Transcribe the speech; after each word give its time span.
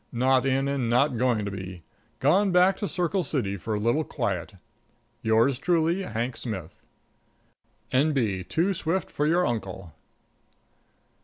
Not 0.11 0.47
in 0.47 0.67
and 0.67 0.89
not 0.89 1.15
going 1.15 1.45
to 1.45 1.51
be. 1.51 1.83
Gone 2.17 2.51
back 2.51 2.75
to 2.77 2.89
Circle 2.89 3.23
City 3.23 3.55
for 3.55 3.75
a 3.75 3.79
little 3.79 4.03
quiet. 4.03 4.55
"Yours 5.21 5.59
truly, 5.59 6.01
"HANK 6.01 6.37
SMITH. 6.37 6.73
"N.B. 7.91 8.45
Too 8.45 8.73
swift 8.73 9.11
for 9.11 9.27
your 9.27 9.45
uncle." 9.45 9.93